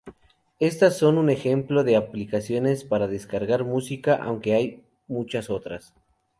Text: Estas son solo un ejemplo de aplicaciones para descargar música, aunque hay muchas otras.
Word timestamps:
Estas 0.57 0.97
son 0.97 1.09
solo 1.09 1.19
un 1.21 1.29
ejemplo 1.29 1.83
de 1.83 1.95
aplicaciones 1.95 2.85
para 2.85 3.07
descargar 3.07 3.65
música, 3.65 4.15
aunque 4.15 4.55
hay 4.55 4.83
muchas 5.07 5.51
otras. 5.51 5.93